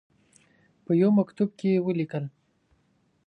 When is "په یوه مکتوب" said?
0.85-1.49